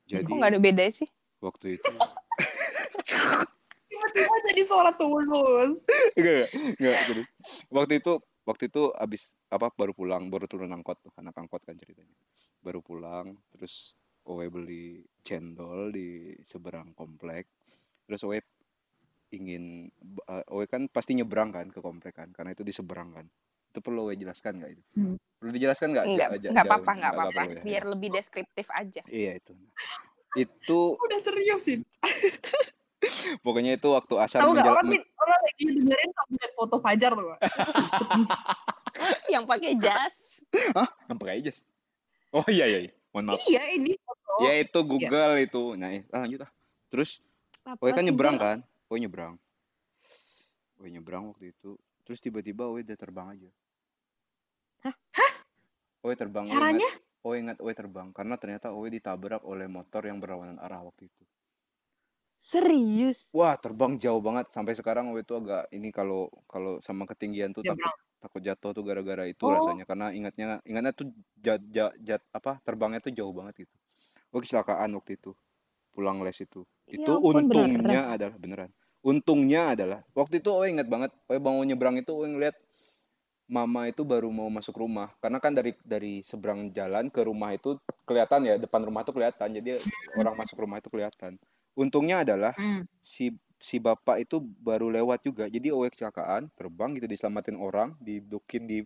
[0.09, 1.05] Jadi kok nggak ada beda sih
[1.37, 1.85] waktu itu
[4.05, 5.85] Tiba-tiba jadi suara tulus.
[6.13, 7.29] Enggak, enggak, serius.
[7.73, 8.13] Waktu itu
[8.45, 12.13] waktu itu abis apa baru pulang, baru turun angkot tuh, anak angkot kan ceritanya.
[12.61, 17.49] Baru pulang, terus Owe beli cendol di seberang komplek.
[18.05, 18.37] Terus Owe
[19.33, 19.89] ingin
[20.29, 23.25] uh, Owe kan pasti nyebrang kan ke komplek kan, karena itu di seberang kan.
[23.73, 24.83] Itu perlu Owe jelaskan nggak itu?
[24.97, 25.15] Hmm.
[25.41, 26.05] Perlu dijelaskan nggak?
[26.09, 27.41] Enggak, Ja- ja- enggak apa-apa, enggak apa-apa.
[27.49, 27.89] ya, Biar ya.
[27.91, 29.01] lebih deskriptif aja.
[29.09, 29.53] Iya itu.
[30.35, 31.77] Itu Udah serius sih.
[33.45, 37.27] pokoknya itu waktu Asan Tahu nggak menjel- orang, lagi dengerin sambil foto Fajar tuh.
[39.33, 40.15] Yang pakai jas.
[40.71, 40.89] Hah?
[41.11, 41.57] Yang pakai jas?
[42.31, 42.79] Oh iya iya.
[42.89, 42.91] iya.
[43.15, 43.39] Mohon maaf.
[43.47, 44.33] iya ini foto.
[44.43, 45.63] Ya itu Google itu.
[45.79, 46.51] Nah, ah, lanjut ah.
[46.91, 47.23] Terus
[47.63, 48.57] Apa kan nyebrang kan?
[48.91, 49.39] Owe nyebrang.
[50.77, 51.79] Owe nyebrang waktu itu.
[52.03, 53.49] Terus tiba-tiba Owe udah terbang aja.
[54.85, 54.95] Hah?
[56.05, 56.45] Owe terbang.
[56.45, 56.85] Owe Caranya?
[56.85, 61.09] ingat, Owe ingat Owe terbang karena ternyata Owe ditabrak oleh motor yang berlawanan arah waktu
[61.09, 61.23] itu.
[62.45, 63.33] Serius.
[63.33, 67.65] Wah, terbang jauh banget sampai sekarang Owe itu agak ini kalau kalau sama ketinggian tuh
[67.65, 67.97] takut Nyebrang.
[68.21, 69.49] takut jatuh tuh gara-gara itu Oh.
[69.49, 71.09] rasanya karena ingatnya ingatnya tuh
[71.41, 73.75] jat, jat, jat apa terbangnya tuh jauh banget gitu.
[74.29, 75.33] Owe kecelakaan waktu itu.
[75.89, 76.61] Pulang les itu.
[76.85, 78.69] Ya Itu ampun, untungnya adalah beneran.
[79.01, 81.09] Untungnya adalah waktu itu Owe ingat banget.
[81.25, 82.53] Owe bangun nyebrang itu Owe ngeliat
[83.45, 87.77] mama itu baru mau masuk rumah karena kan dari dari seberang jalan ke rumah itu
[88.01, 89.77] kelihatan ya depan rumah itu kelihatan jadi
[90.21, 91.37] orang masuk rumah itu kelihatan
[91.77, 92.83] untungnya adalah Hmm.
[92.99, 98.67] si si bapak itu baru lewat juga jadi Owe kecelakaan terbang gitu diselamatin orang didukin
[98.67, 98.77] di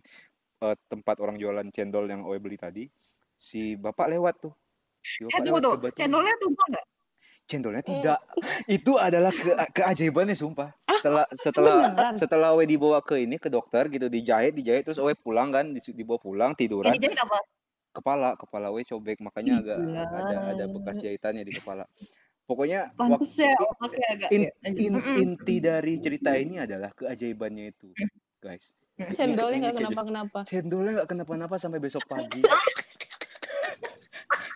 [0.64, 2.84] eh, tempat orang jualan cendol yang Owe beli tadi
[3.40, 4.54] si bapak lewat tuh
[5.02, 6.86] si Eh bapak tunggu lewat tuh, channelnya tumpah nggak?
[7.50, 7.92] cendolnya Eh.
[7.92, 8.18] tidak
[8.70, 12.14] itu adalah ke keajaibannya sumpah setelah setelah beneran?
[12.14, 15.82] setelah Owe dibawa ke ini ke dokter gitu dijahit dijahit terus Owe pulang kan di-
[15.96, 17.38] dibawa pulang Yang tiduran dijahit apa?
[17.96, 20.02] kepala kepala Owe cobek makanya Ih, agak gila.
[20.22, 21.84] ada ada bekas jahitannya di kepala
[22.50, 24.28] pokoknya waktu Pantes ya otaknya agak.
[24.34, 25.22] in- ya, in- Mm-mm.
[25.22, 27.94] inti dari cerita ini adalah keajaibannya itu
[28.42, 28.74] guys.
[29.14, 30.38] Cendolnya nggak kenapa-kenapa.
[30.50, 32.42] cendolnya nggak kenapa-napa sampai besok pagi.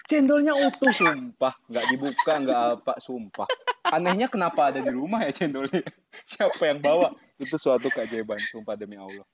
[0.05, 1.55] Cendolnya utuh sumpah.
[1.71, 3.49] Nggak dibuka nggak apa sumpah.
[3.89, 5.81] Anehnya kenapa ada di rumah ya cendolnya?
[6.29, 7.15] Siapa yang bawa?
[7.41, 9.25] Itu suatu keajaiban sumpah demi Allah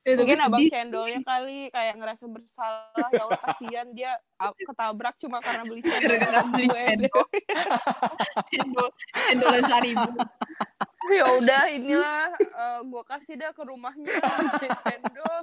[0.00, 0.72] Tapi Mungkin abang sedih.
[0.72, 4.16] cendolnya kali kayak ngerasa bersalah ya Allah kasihan dia
[4.64, 6.00] ketabrak cuma karena beli cendol.
[6.08, 7.24] Gara-gara beli cendol.
[8.48, 8.88] cendol
[9.28, 10.10] cendolan seribu.
[11.10, 14.08] ya udah inilah eh, gua kasih dah ke rumahnya
[14.80, 15.36] cendol.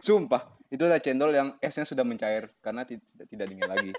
[0.00, 3.90] sumpah itu adalah cendol yang esnya sudah mencair karena ti- tidak tidak dingin lagi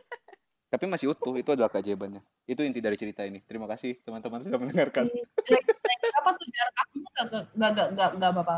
[0.68, 4.60] tapi masih utuh itu adalah keajaibannya itu inti dari cerita ini terima kasih teman-teman sudah
[4.60, 8.58] mendengarkan Naik apa tuh kakinya nggak nggak nggak nggak nggak apa-apa.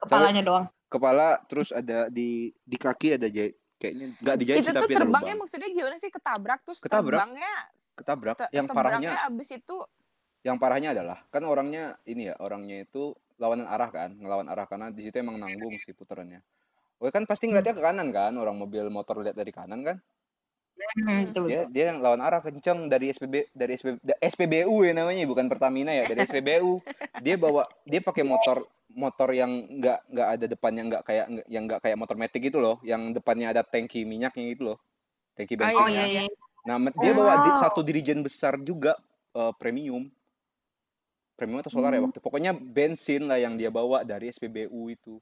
[0.00, 0.66] Kepalanya doang.
[0.88, 5.34] kepala terus ada di di kaki ada jahit kayaknya nggak dijahit Itu tuh tapi terbangnya
[5.38, 7.20] lubang maksudnya gimana sih ketabrak terus Ketabrak.
[7.22, 7.52] terbangnya
[7.94, 9.76] ketabrak te- yang parahnya terbangnya abis itu
[10.40, 14.88] yang parahnya adalah kan orangnya ini ya orangnya itu lawanan arah kan ngelawan arah karena
[14.88, 16.40] di situ emang nanggung sih putarannya
[17.00, 19.98] Oke kan pasti ngeliatnya ke kanan kan orang mobil motor lihat dari kanan kan
[20.80, 21.72] Hmm, betul, dia betul.
[21.76, 26.08] dia yang lawan arah kenceng dari SPB dari SPB, SPBU ya namanya bukan Pertamina ya
[26.08, 26.80] dari SPBU
[27.20, 31.80] dia bawa dia pakai motor motor yang nggak nggak ada depannya nggak kayak yang nggak
[31.80, 34.78] kayak motor metik gitu loh yang depannya ada tangki minyaknya gitu loh
[35.34, 36.34] tangki Oh bensinnya iya iya.
[36.66, 37.62] nah dia bawa di- Wow.
[37.62, 38.98] satu dirijen besar juga
[39.32, 40.10] eh, premium
[41.34, 42.10] premium atau solar ya Hmm.
[42.10, 45.16] waktu pokoknya bensin lah yang dia bawa dari SPBU itu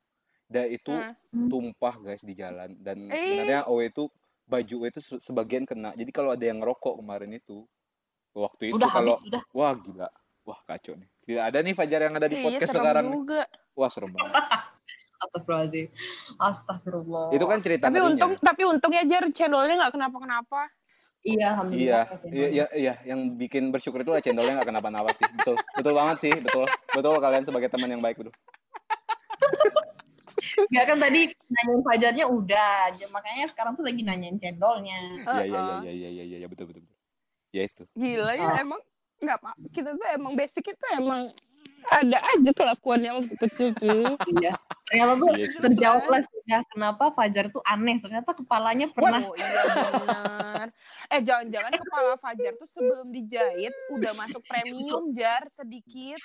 [0.49, 1.15] dan itu Nah,
[1.47, 3.15] tumpah guys di jalan dan Eh.
[3.15, 4.09] sebenarnya Owe itu
[4.45, 7.63] baju Owe itu se- sebagian kena jadi kalau ada yang ngerokok kemarin itu
[8.33, 9.43] waktu itu Udah kalau habis udah.
[9.53, 10.09] wah gila
[10.49, 13.13] wah kacau nih tidak ada nih Fajar yang ada di iya podcast serem sekarang nih.
[13.15, 13.41] juga
[13.75, 14.33] wah serem banget
[15.19, 15.87] Astagfirullahaladzim.
[16.39, 17.27] Astagfirullah.
[17.33, 18.15] itu kan cerita tapi ngerinya.
[18.15, 20.61] untung tapi untungnya jar cendolnya nggak kenapa-kenapa
[21.19, 22.07] Iya, iya alhamdulillah.
[22.31, 26.17] iya iya iya yang bikin bersyukur itu lah cendolnya nggak kenapa-napa sih betul betul banget
[26.21, 28.31] sih betul betul kalian sebagai teman yang baik betul
[30.69, 32.79] Gak kan tadi nanyain Fajarnya udah,
[33.11, 35.19] makanya sekarang tuh lagi nanyain cendolnya.
[35.19, 35.79] iya iya Heeh.
[35.83, 36.97] iya iya iya iya iya betul betul betul.
[37.51, 38.61] ya itu gila ya Ah.
[38.61, 38.81] emang
[39.19, 41.27] nggak apa kita tuh emang basic itu emang
[41.89, 44.53] ada aja kelakuan yang waktu kecil tuh Iya.
[44.89, 47.97] Ternyata tuh Iya terjawab lah sudah kenapa Fajar tuh aneh.
[48.01, 50.67] Ternyata kepalanya pernah Oh iya benar.
[51.13, 56.19] Eh jangan-jangan kepala Fajar tuh sebelum dijahit udah masuk premium jar sedikit.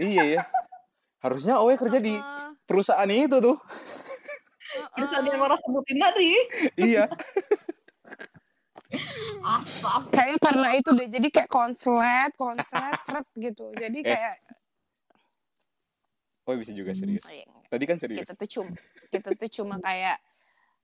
[0.00, 0.42] iya ya
[1.24, 2.14] harusnya Owe kerja di
[2.68, 3.56] perusahaan itu tuh
[4.94, 5.18] Terus heeh.
[5.24, 6.30] ada yang orang sebutin tadi.
[6.76, 7.04] iya
[9.44, 10.02] Asap.
[10.12, 13.68] Kayaknya karena itu deh jadi kayak konslet, konslet, seret gitu.
[13.76, 14.08] Jadi Eh.
[14.08, 14.34] kayak
[16.48, 18.72] Owe bisa juga serius Hmm, iya, tadi kan serius kita tuh cuma
[19.12, 20.16] kita tuh cuma kayak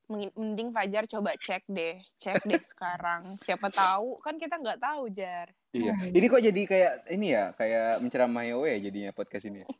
[0.08, 3.40] Mending Fajar coba cek deh, cek deh sekarang.
[3.40, 5.48] Siapa tahu kan kita nggak tahu Jar.
[5.74, 5.96] Iya.
[5.96, 6.12] Hmm.
[6.14, 9.64] Ini kok jadi kayak ini ya, kayak menceramahi Owe ya jadinya podcast ini.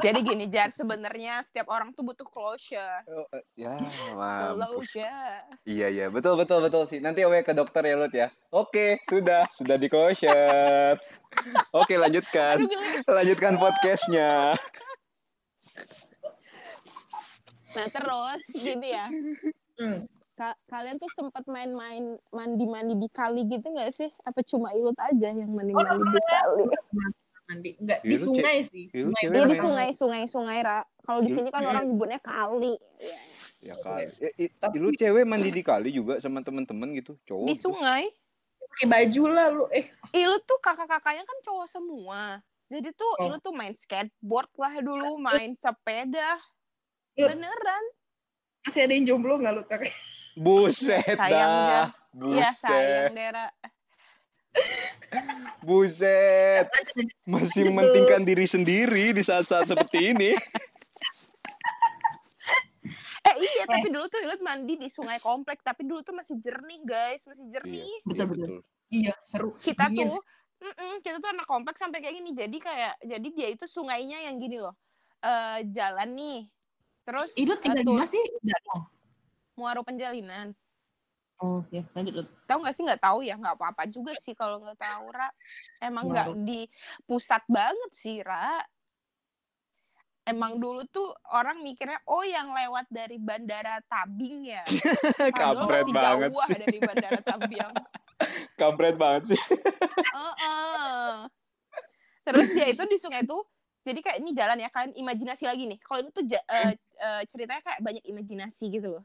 [0.00, 3.04] Jadi gini Jar, sebenarnya setiap orang tuh butuh closure.
[3.04, 3.76] Oh, eh, ya,
[4.16, 4.88] mampus.
[4.88, 5.44] Closure.
[5.68, 7.04] Iya iya, betul betul betul sih.
[7.04, 8.32] Nanti Owe ke dokter ya Lut ya.
[8.48, 10.96] Oke, sudah, sudah di closure.
[11.76, 12.64] Oke, lanjutkan.
[13.04, 14.56] Lanjutkan podcastnya.
[17.70, 19.06] Nah terus gini ya,
[19.76, 20.04] Hmm.
[20.34, 24.10] ka- kalian tuh sempat main-main mandi-mandi di kali gitu nggak sih?
[24.20, 26.64] Apa cuma Ilut aja yang mandi-mandi di kali?
[27.46, 27.70] Mandi.
[27.76, 28.84] Enggak, Iya, di sungai sih.
[28.88, 30.80] iya, Iya di main- sungai, sungai, sungai Ra.
[31.00, 31.36] Kalau di Iya.
[31.36, 32.78] sini kan orang nyebutnya kali.
[33.58, 34.06] Ya kali.
[34.38, 37.46] I- Tapi- lu cewek mandi di kali juga sama temen-temen gitu, cowok.
[37.46, 37.68] Di gitu.
[37.68, 38.06] sungai.
[38.70, 39.64] Pakai baju lah lu.
[39.68, 42.38] Eh, Ilut tuh kakak-kakaknya kan cowok semua.
[42.66, 43.26] Jadi tuh Oh.
[43.26, 46.38] Ilut tuh main skateboard lah dulu, main sepeda.
[47.20, 47.28] Yuk.
[47.36, 47.84] Beneran.
[48.60, 49.88] masih ada yang jomblo nggak lu kakak?
[50.36, 51.88] Buset Sayang, dah.
[52.28, 53.16] Iya sayang Buset.
[53.16, 53.46] Dera.
[55.64, 56.66] Buset.
[57.24, 60.32] Masih mementingkan diri sendiri di saat-saat seperti ini.
[63.20, 66.80] Eh iya, tapi dulu tuh Ilut mandi di sungai komplek, tapi dulu tuh masih jernih
[66.82, 67.84] guys, masih jernih.
[67.84, 68.54] Iya, Betul, iya, betul.
[68.90, 69.50] Iya, seru.
[69.60, 70.08] Kita Dingin.
[70.08, 70.18] tuh,
[70.64, 72.30] mm-mm, kita tuh anak komplek sampai kayak gini.
[72.32, 74.74] Jadi kayak, jadi dia itu sungainya yang gini loh,
[75.20, 76.40] eh jalan nih,
[77.06, 78.24] terus Itu tinggal eh, di tuh mana sih?
[79.58, 80.56] Muaro Penjalinan.
[81.40, 82.20] Oh, ya, lanjut.
[82.20, 82.28] Lut.
[82.44, 82.82] Tahu nggak sih?
[82.84, 85.28] Nggak tahu ya, nggak apa-apa juga sih kalau nggak tahu Ra.
[85.80, 86.68] Emang nggak di
[87.08, 88.60] pusat banget sih Ra.
[90.28, 94.64] Emang dulu tuh orang mikirnya oh yang lewat dari bandara Tabing ya.
[95.40, 96.54] Kampret masih banget jauh sih.
[96.60, 97.72] dari bandara Tabing.
[98.60, 99.40] Kampret banget sih.
[100.12, 101.24] Heeh.
[102.20, 103.40] Terus dia itu di sungai tuh
[103.80, 105.78] jadi kayak ini jalan ya kalian imajinasi lagi nih.
[105.80, 109.04] Kalau itu tuh ja- eh, eh, ceritanya kayak banyak imajinasi gitu loh.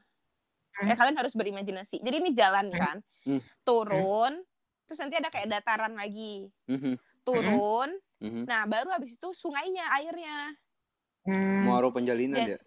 [0.75, 0.87] Hmm.
[0.91, 2.03] Ya kalian harus berimajinasi.
[2.03, 3.39] Jadi ini jalan kan, Hmm.
[3.63, 4.43] turun,
[4.83, 6.51] terus nanti ada kayak dataran lagi,
[7.23, 7.89] turun.
[8.19, 10.51] Nah baru habis itu sungainya airnya.
[11.25, 11.65] Hmm.
[11.65, 12.59] Muaro penjalinan Ja- ya.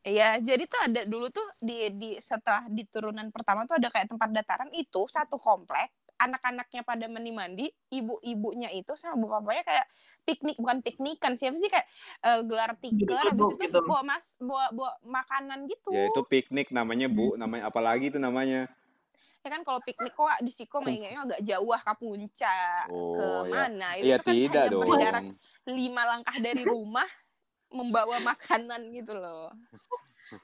[0.00, 4.08] Iya, jadi tuh ada dulu tuh di di setelah di turunan pertama tuh ada kayak
[4.08, 9.86] tempat dataran itu satu komplek anak-anaknya pada mandi-mandi, ibu-ibunya itu sama bapak-bapaknya kayak
[10.28, 11.88] piknik bukan piknikan siapa sih kayak
[12.20, 13.80] eh, gelar tikar habis itu gitu.
[13.80, 15.90] bawa mas bawa bawa makanan gitu.
[15.96, 18.68] Ya itu piknik namanya Bu, namanya apalagi itu namanya.
[19.40, 23.24] Ya kan kalau piknik kok di Siko mainnya agak jauh ah, ke puncak Oh, ke
[23.24, 23.48] ya.
[23.48, 24.80] mana itu Iya tuh kan tidak hanya dong.
[24.84, 25.24] berjarak
[25.64, 27.08] lima langkah dari rumah
[27.72, 29.48] membawa makanan gitu loh.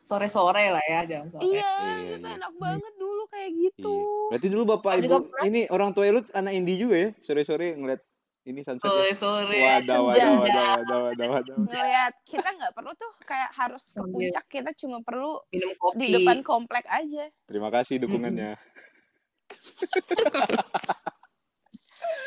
[0.02, 1.42] Sore-sore lah ya, jangan sore.
[1.46, 2.36] Iya, Iya, itu iya.
[2.40, 2.94] enak banget
[3.36, 3.92] kayak gitu.
[3.92, 4.28] Iya.
[4.32, 5.44] Berarti dulu bapak Aku ibu pernah.
[5.44, 7.10] ini orang tua lu anak indie juga ya?
[7.18, 8.00] Sore-sore ngeliat
[8.44, 8.82] ini sunset.
[8.82, 8.90] ya?
[9.12, 9.58] Sore-sore.
[9.58, 11.56] Wadah, wadah, wadah, wadah, wadah, wadah.
[11.62, 15.98] ngelihat kita nggak perlu tuh kayak harus ke Sambil puncak kita cuma perlu Minum kopi.
[15.98, 18.54] di depan komplek aja Terima kasih dukungannya.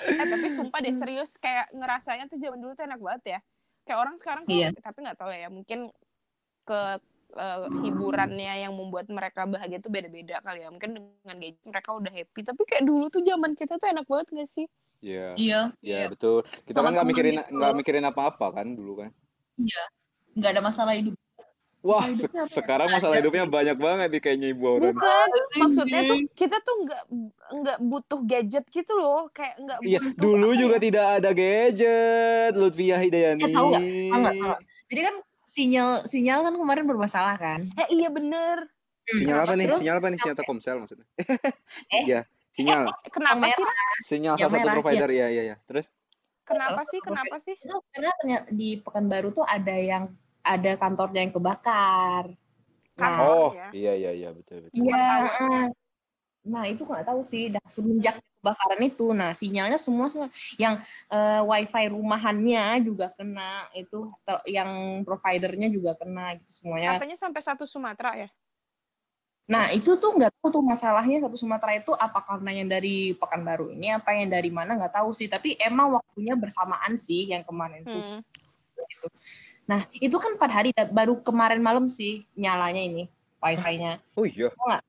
[0.09, 3.39] eh tapi sumpah deh serius kayak ngerasanya tuh zaman dulu tuh enak banget ya
[3.83, 4.71] kayak orang sekarang tuh Iya.
[4.75, 5.79] tapi nggak tahu lah ya mungkin
[6.61, 6.79] ke
[7.29, 12.11] eh, hiburannya yang membuat mereka bahagia tuh beda-beda kali ya mungkin dengan gadget mereka udah
[12.11, 14.67] happy tapi kayak dulu tuh zaman kita tuh enak banget gak sih
[14.99, 15.31] Iya.
[15.39, 15.61] Iya.
[15.79, 16.43] Ya betul.
[16.67, 19.15] Kita Sama kan nggak mikirin nggak mikirin apa-apa kan dulu kan.
[20.35, 21.15] Nggak ada masalah hidup.
[21.79, 22.43] Wah, se- ya?
[22.43, 23.23] sekarang Ada masalah sih.
[23.23, 24.91] hidupnya banyak banget nih kayaknya ibu orang.
[24.91, 27.03] bukan maksudnya tuh kita tuh nggak
[27.63, 30.83] nggak butuh gadget gitu loh kayak nggak Iya, dulu juga ya?
[30.83, 33.39] tidak ada gadget, Lutfiah Hidayani.
[33.39, 33.55] Eh?
[33.55, 33.83] Tahu nggak?
[34.11, 34.59] Tahu nggak?
[34.91, 35.15] Jadi kan
[35.59, 37.67] sinyal sinyal kan kemarin bermasalah kan.
[37.75, 38.71] eh iya bener
[39.09, 39.65] Sinyal apa nih?
[39.65, 40.19] Terus Sinyal apa nih?
[40.21, 41.07] Sinyal Telkomsel maksudnya.
[41.97, 42.03] Eh.
[42.05, 42.21] Iya,
[42.53, 42.81] sinyal.
[43.09, 43.65] kenapa Yang sih
[44.05, 45.09] Sinyal Yang salah satu merah, provider.
[45.09, 45.55] Iya, iya, iya.
[45.65, 45.85] Terus
[46.45, 50.03] kenapa sih kenapa sih itu karena ternyata di Pekanbaru tuh ada yang
[50.45, 52.25] ada kantornya yang kebakar.
[52.99, 53.17] Nah.
[53.23, 53.69] Oh, ya.
[53.71, 54.81] iya iya iya betul betul.
[54.85, 55.73] iya.
[56.45, 57.49] Nah itu nggak tahu sih.
[57.49, 60.79] Dah semenjak kebakaran itu, nah sinyalnya semua semua yang
[61.11, 66.97] eh, wifi rumahannya juga kena itu ter- yang providernya juga kena gitu semuanya.
[66.97, 68.29] katanya sampai satu Sumatera ya
[69.49, 73.73] Nah itu tuh nggak tahu tuh masalahnya satu Sumatera itu apa karena yang dari Pekanbaru
[73.73, 75.25] ini apa yang dari mana nggak tahu sih.
[75.25, 77.97] Tapi emang waktunya bersamaan sih yang kemarin tuh.
[77.97, 78.21] Hmm.
[79.65, 83.03] Nah, itu kan 4 hari, baru kemarin malam sih nyalanya ini,
[83.41, 84.01] wifi-nya.
[84.17, 84.49] Oh iya.
[84.49, 84.65] Tahu?
[84.65, 84.81] Wah,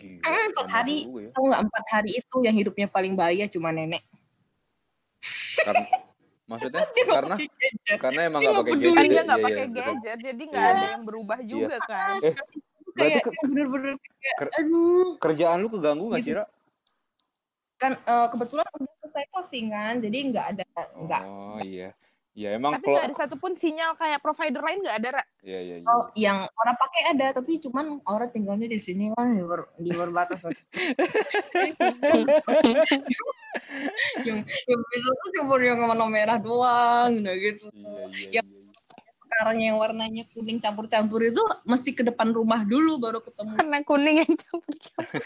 [0.00, 0.24] gila.
[0.24, 0.96] Mm, empat hari.
[1.04, 1.28] ya.
[1.30, 4.02] Tahu nggak 4 hari itu yang hidupnya paling bahaya cuma nenek.
[5.60, 5.84] Karena
[6.44, 6.82] maksudnya
[7.14, 7.36] karena
[7.96, 9.06] karena emang nggak pakai gadget.
[9.06, 10.72] dia nggak Iya, pakai iya, gadget jadi nggak Iya.
[10.74, 15.10] ada yang berubah juga kan Eh, Itu berarti kayak ke- bener-bener kayak, ker- aduh.
[15.16, 16.32] Kerjaan lu keganggu nggak Gitu.
[16.32, 16.44] sih, Ra?
[17.76, 20.64] Kan eh, kebetulan udah selesai closing kan, jadi nggak ada,
[20.98, 21.22] nggak.
[21.24, 21.94] Oh iya.
[22.38, 25.24] Ya emang Tapi kalau nggak ada satupun sinyal kayak provider lain nggak ada, Ra.
[25.42, 25.86] ya ya ya.
[25.90, 29.90] Oh, yang orang pakai ada, tapi cuman orang tinggalnya di sini kan di, ber, di
[29.90, 30.54] berbatasan.
[34.22, 37.66] yang yang bisa tuh cuma yang warna merah doang, nah gitu.
[37.74, 38.62] Iya iya yang iya.
[39.26, 43.58] sekarang yang warnanya kuning campur-campur itu mesti ke depan rumah dulu baru ketemu.
[43.58, 45.18] Warna kuning yang campur-campur.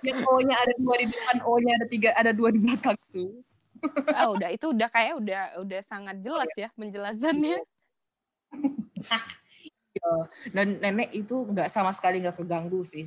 [0.00, 3.44] Yang O-nya ada dua di depan, O-nya ada tiga, ada dua di belakang tuh.
[4.18, 7.58] Ah, udah itu udah kayak udah udah sangat jelas ya penjelasannya.
[9.96, 10.12] Ya,
[10.52, 13.04] Dan nenek itu nggak sama sekali nggak keganggu sih.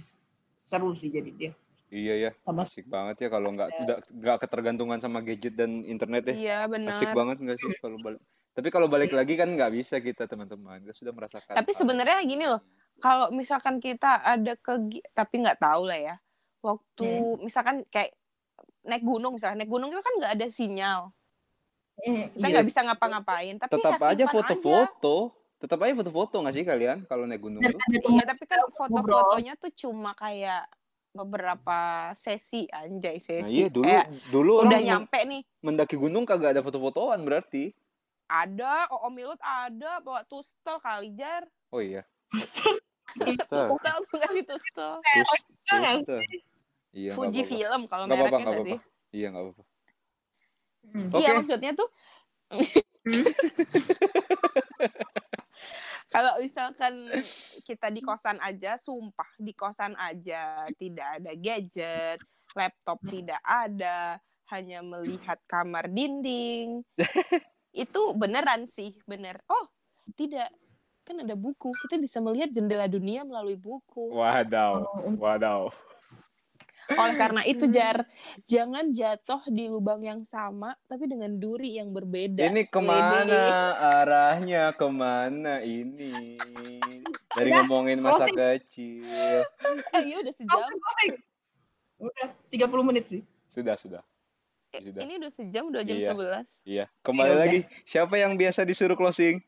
[0.62, 1.52] Seru sih jadi dia.
[1.89, 2.32] Iya ya.
[2.46, 6.36] Sama Asik banget ya kalau nggak udah nggak ketergantungan sama gadget dan internet ya.
[6.36, 6.94] Iya benar.
[6.94, 8.22] Asik banget nggak sih kalau balik.
[8.54, 10.82] Tapi kalau balik lagi kan nggak bisa kita teman-teman.
[10.86, 11.54] Kita sudah merasakan.
[11.58, 12.62] Tapi sebenarnya gini loh,
[13.02, 16.15] kalau misalkan kita ada ke tapi nggak tahu lah ya.
[16.60, 18.18] Waktu misalkan kayak
[18.82, 21.02] naik gunung misalnya, naik gunung itu kan nggak ada sinyal.
[22.00, 22.54] Eh, Kita iya.
[22.56, 23.56] nggak bisa ngapa-ngapain.
[23.60, 25.15] Tapi tetap having aja foto-foto.
[25.60, 27.80] Tetap aja foto-foto nggak sih kalian kalau naik gunung Dan tuh?
[27.84, 30.63] ada Iya, tapi kan foto-fotonya tuh cuma kayak
[31.10, 31.80] beberapa
[32.13, 33.52] sesi anjay Nah sesi.
[33.52, 35.42] iya dulu Kayak dulu udah nyampe nih.
[35.60, 37.76] mendaki gunung kagak ada foto-fotoan berarti.
[38.30, 41.44] Ada, oh Milut ada bawa tustel kali jar.
[41.74, 42.06] Oh iya.
[43.50, 45.02] Tustel tuh nggak sih tustel.
[46.89, 47.12] Iya.
[47.13, 47.54] Fuji apa-apa.
[47.54, 48.78] film kalau mereknya nggak nggak sih?
[48.78, 49.13] apa-apa.
[49.13, 49.63] Iya nggak apa-apa.
[50.89, 51.08] Hmm.
[51.13, 51.19] Oke.
[51.21, 51.89] Iya maksudnya tuh
[56.13, 56.93] kalau misalkan
[57.62, 62.17] kita di kosan aja, sumpah di kosan aja tidak ada gadget,
[62.58, 64.17] laptop tidak ada,
[64.49, 66.82] hanya melihat kamar dinding.
[67.86, 69.45] Itu beneran sih, bener.
[69.45, 69.69] Oh,
[70.17, 70.49] tidak.
[71.06, 71.69] Kan ada buku.
[71.86, 74.10] Kita bisa melihat jendela dunia melalui buku.
[74.10, 74.86] Wadaw.
[75.17, 75.69] Wadaw.
[76.89, 78.02] Oleh karena itu, Jar,
[78.43, 82.41] jangan jatuh di lubang yang sama, tapi dengan duri yang berbeda.
[82.43, 83.52] Ini ke mana Widih.
[83.78, 84.63] arahnya?
[84.73, 86.38] Ke mana ini?
[87.30, 88.36] Dari Udah, ngomongin masa closing.
[88.36, 89.06] kecil.
[89.06, 90.49] Eh, iya udah sejam.
[90.49, 91.12] Closing, closing.
[91.99, 93.21] Udah 30 menit sih.
[93.45, 94.02] Sudah, sudah.
[94.71, 95.02] Sudah.
[95.02, 96.10] Ini udah sejam, udah jam Iya.
[96.10, 96.47] 11.
[96.63, 96.86] Iya.
[97.02, 97.39] Kembali udah.
[97.39, 97.60] lagi.
[97.84, 99.41] Siapa yang biasa disuruh closing?